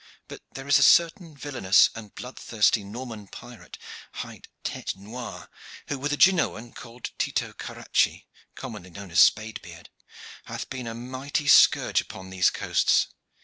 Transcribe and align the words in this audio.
But 0.27 0.41
there 0.55 0.67
is 0.67 0.79
a 0.79 0.81
certain 0.81 1.37
villainous 1.37 1.91
and 1.93 2.15
bloodthirsty 2.15 2.83
Norman 2.83 3.27
pirate 3.27 3.77
hight 4.13 4.47
Tete 4.63 4.95
noire, 4.95 5.47
who, 5.89 5.99
with 5.99 6.11
a 6.11 6.17
Genoan 6.17 6.73
called 6.73 7.11
Tito 7.19 7.53
Caracci, 7.53 8.25
commonly 8.55 8.89
known 8.89 9.11
as 9.11 9.19
Spade 9.19 9.61
beard, 9.61 9.91
hath 10.45 10.71
been 10.71 10.87
a 10.87 10.95
mighty 10.95 11.45
scourge 11.47 12.01
upon 12.01 12.31
these 12.31 12.49
coasts. 12.49 13.09